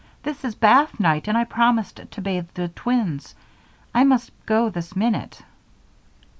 "This 0.23 0.43
is 0.43 0.55
bath 0.55 0.99
night 0.99 1.27
and 1.27 1.37
I 1.37 1.43
promised 1.43 1.99
to 2.09 2.21
bathe 2.21 2.47
the 2.55 2.69
twins. 2.69 3.35
I 3.93 4.03
must 4.03 4.31
go 4.47 4.67
this 4.67 4.95
minute." 4.95 5.41